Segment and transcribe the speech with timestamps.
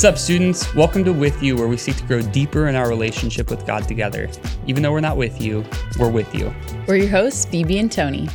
[0.00, 0.74] What's up, students?
[0.74, 3.86] Welcome to With You, where we seek to grow deeper in our relationship with God
[3.86, 4.30] together.
[4.66, 5.62] Even though we're not with you,
[5.98, 6.54] we're with you.
[6.86, 8.30] We're your hosts, Phoebe and Tony.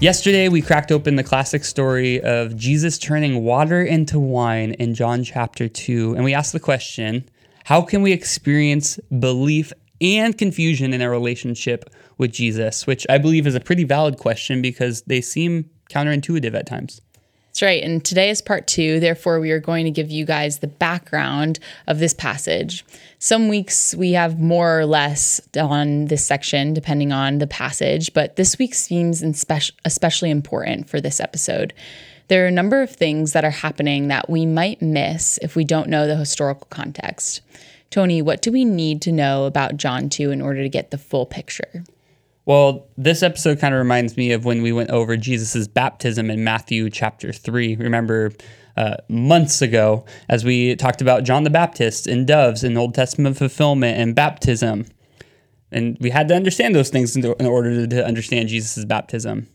[0.00, 5.22] Yesterday, we cracked open the classic story of Jesus turning water into wine in John
[5.22, 7.28] chapter 2, and we asked the question
[7.66, 11.88] how can we experience belief and confusion in our relationship
[12.18, 12.84] with Jesus?
[12.84, 17.00] Which I believe is a pretty valid question because they seem counterintuitive at times.
[17.56, 17.82] That's right.
[17.82, 19.00] And today is part two.
[19.00, 22.84] Therefore, we are going to give you guys the background of this passage.
[23.18, 28.36] Some weeks we have more or less on this section, depending on the passage, but
[28.36, 29.22] this week seems
[29.86, 31.72] especially important for this episode.
[32.28, 35.64] There are a number of things that are happening that we might miss if we
[35.64, 37.40] don't know the historical context.
[37.88, 40.98] Tony, what do we need to know about John 2 in order to get the
[40.98, 41.84] full picture?
[42.46, 46.44] Well, this episode kind of reminds me of when we went over Jesus' baptism in
[46.44, 47.74] Matthew chapter 3.
[47.74, 48.30] Remember
[48.76, 53.36] uh, months ago as we talked about John the Baptist and doves and Old Testament
[53.36, 54.86] fulfillment and baptism.
[55.72, 59.48] And we had to understand those things in order to understand Jesus' baptism.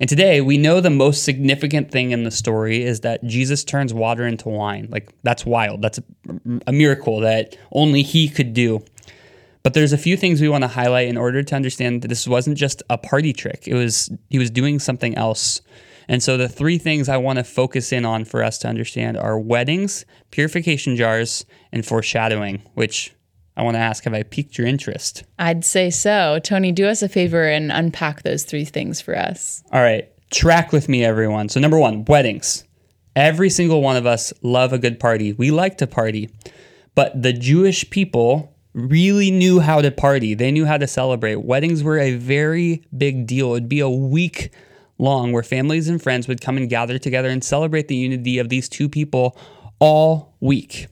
[0.00, 3.92] And today we know the most significant thing in the story is that Jesus turns
[3.92, 4.88] water into wine.
[4.90, 5.82] Like, that's wild.
[5.82, 6.04] That's a,
[6.66, 8.82] a miracle that only he could do.
[9.62, 12.26] But there's a few things we want to highlight in order to understand that this
[12.26, 13.66] wasn't just a party trick.
[13.66, 15.60] It was he was doing something else.
[16.08, 19.18] And so the three things I want to focus in on for us to understand
[19.18, 23.14] are weddings, purification jars, and foreshadowing, which
[23.58, 25.24] I want to ask have I piqued your interest?
[25.38, 26.38] I'd say so.
[26.42, 29.62] Tony, do us a favor and unpack those three things for us.
[29.72, 30.08] All right.
[30.30, 31.48] Track with me everyone.
[31.48, 32.64] So number 1, weddings.
[33.16, 35.32] Every single one of us love a good party.
[35.32, 36.30] We like to party.
[36.94, 40.34] But the Jewish people really knew how to party.
[40.34, 41.36] They knew how to celebrate.
[41.36, 43.52] Weddings were a very big deal.
[43.52, 44.52] It'd be a week
[44.98, 48.48] long where families and friends would come and gather together and celebrate the unity of
[48.48, 49.36] these two people
[49.78, 50.86] all week.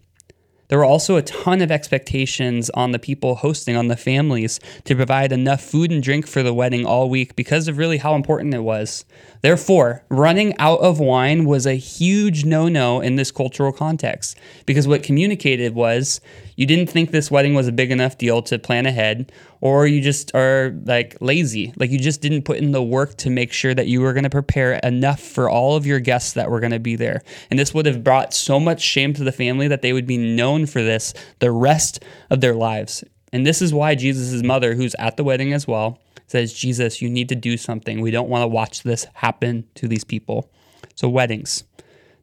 [0.68, 4.96] There were also a ton of expectations on the people hosting, on the families, to
[4.96, 8.54] provide enough food and drink for the wedding all week because of really how important
[8.54, 9.04] it was.
[9.42, 14.88] Therefore, running out of wine was a huge no no in this cultural context because
[14.88, 16.20] what communicated was
[16.56, 19.30] you didn't think this wedding was a big enough deal to plan ahead,
[19.60, 21.72] or you just are like lazy.
[21.76, 24.24] Like you just didn't put in the work to make sure that you were going
[24.24, 27.22] to prepare enough for all of your guests that were going to be there.
[27.50, 30.16] And this would have brought so much shame to the family that they would be
[30.16, 33.04] known for this the rest of their lives.
[33.32, 37.10] And this is why Jesus' mother, who's at the wedding as well, says, Jesus, you
[37.10, 38.00] need to do something.
[38.00, 40.50] We don't want to watch this happen to these people.
[40.94, 41.64] So, weddings.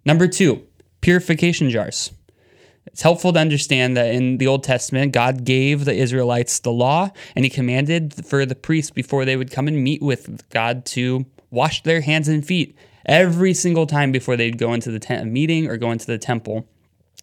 [0.06, 0.66] Number two,
[1.02, 2.12] purification jars.
[2.86, 7.12] It's helpful to understand that in the Old Testament, God gave the Israelites the law
[7.36, 11.26] and He commanded for the priests before they would come and meet with God to
[11.50, 15.32] wash their hands and feet every single time before they'd go into the tent of
[15.32, 16.68] meeting or go into the temple.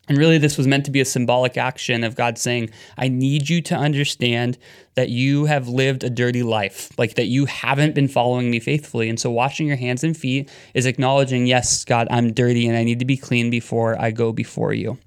[0.09, 3.49] And really, this was meant to be a symbolic action of God saying, I need
[3.49, 4.59] you to understand
[4.95, 9.09] that you have lived a dirty life, like that you haven't been following me faithfully.
[9.09, 12.83] And so, washing your hands and feet is acknowledging, yes, God, I'm dirty and I
[12.83, 14.99] need to be clean before I go before you.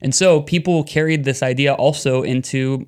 [0.00, 2.86] And so, people carried this idea also into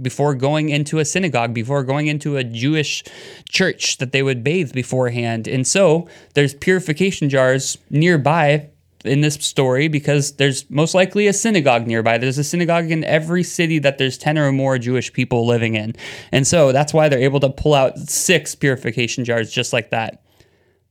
[0.00, 3.02] before going into a synagogue, before going into a Jewish
[3.48, 5.48] church, that they would bathe beforehand.
[5.48, 8.70] And so, there's purification jars nearby
[9.04, 12.18] in this story because there's most likely a synagogue nearby.
[12.18, 15.94] There's a synagogue in every city that there's 10 or more Jewish people living in.
[16.32, 20.22] And so that's why they're able to pull out six purification jars just like that.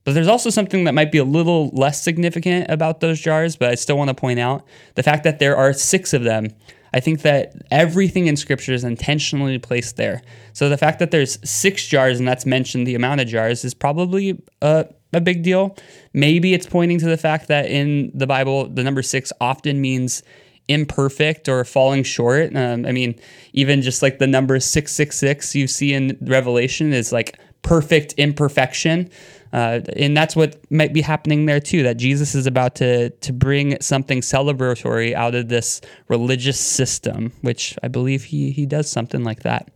[0.04, 3.68] But there's also something that might be a little less significant about those jars, but
[3.68, 6.48] I still want to point out the fact that there are six of them.
[6.92, 10.22] I think that everything in scripture is intentionally placed there.
[10.52, 13.74] So the fact that there's six jars and that's mentioned the amount of jars is
[13.74, 15.76] probably a a big deal.
[16.12, 20.22] Maybe it's pointing to the fact that in the Bible, the number six often means
[20.68, 22.54] imperfect or falling short.
[22.54, 23.18] Um, I mean,
[23.52, 29.10] even just like the number 666 you see in Revelation is like perfect imperfection.
[29.52, 31.82] Uh, and that's what might be happening there too.
[31.82, 37.76] That Jesus is about to to bring something celebratory out of this religious system, which
[37.82, 39.68] I believe he he does something like that.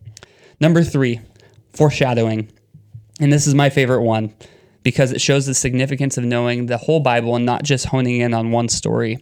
[0.61, 1.19] Number three,
[1.73, 2.49] foreshadowing,
[3.19, 4.33] and this is my favorite one
[4.83, 8.33] because it shows the significance of knowing the whole Bible and not just honing in
[8.33, 9.17] on one story.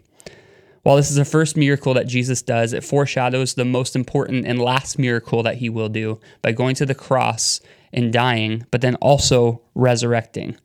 [0.84, 4.60] While this is the first miracle that Jesus does, it foreshadows the most important and
[4.60, 7.62] last miracle that he will do by going to the cross
[7.94, 10.58] and dying, but then also resurrecting.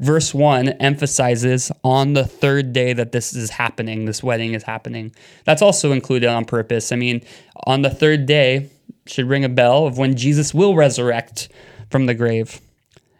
[0.00, 5.14] Verse 1 emphasizes on the third day that this is happening, this wedding is happening.
[5.44, 6.90] That's also included on purpose.
[6.90, 7.24] I mean,
[7.66, 8.70] on the third day
[9.06, 11.48] should ring a bell of when Jesus will resurrect
[11.90, 12.60] from the grave.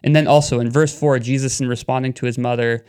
[0.03, 2.85] And then also in verse 4, Jesus, in responding to his mother,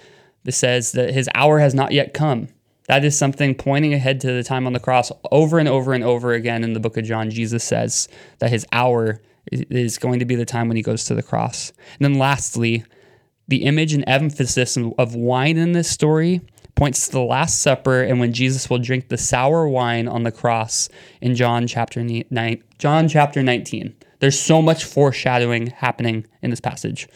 [0.50, 2.50] says that his hour has not yet come.
[2.88, 6.04] That is something pointing ahead to the time on the cross over and over and
[6.04, 7.30] over again in the book of John.
[7.30, 8.08] Jesus says
[8.40, 9.22] that his hour
[9.52, 11.72] is going to be the time when he goes to the cross.
[12.00, 12.84] And then lastly,
[13.48, 16.42] the image and emphasis of wine in this story
[16.76, 20.32] points to the Last Supper and when Jesus will drink the sour wine on the
[20.32, 20.90] cross
[21.22, 23.96] in John chapter 9, John chapter 19.
[24.20, 27.08] There's so much foreshadowing happening in this passage.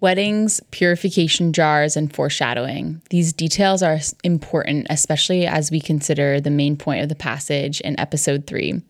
[0.00, 3.00] Weddings, purification jars, and foreshadowing.
[3.10, 7.98] These details are important, especially as we consider the main point of the passage in
[8.00, 8.82] episode three.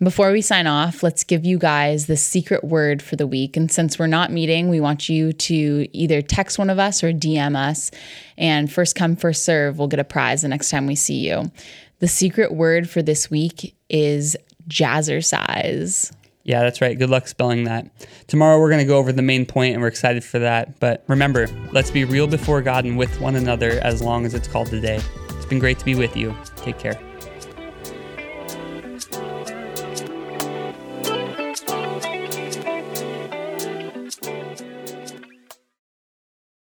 [0.00, 3.56] Before we sign off, let's give you guys the secret word for the week.
[3.56, 7.12] And since we're not meeting, we want you to either text one of us or
[7.12, 7.90] DM us.
[8.36, 11.50] And first come, first serve, we'll get a prize the next time we see you.
[11.98, 14.36] The secret word for this week is
[14.68, 16.12] jazzercise.
[16.44, 16.96] Yeah, that's right.
[16.96, 17.90] Good luck spelling that.
[18.28, 20.78] Tomorrow we're going to go over the main point and we're excited for that.
[20.78, 24.46] But remember, let's be real before God and with one another as long as it's
[24.46, 25.00] called today.
[25.30, 26.36] It's been great to be with you.
[26.56, 27.07] Take care.